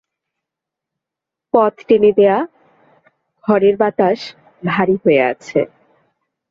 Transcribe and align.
পদ 1.53 1.73
টেনে 1.87 2.11
দেয়া, 2.17 2.37
ঘরের 3.43 3.75
বাতাস 3.77 4.19
ভারি 4.63 4.95
হয়ে 5.03 5.21
আছে। 5.31 5.59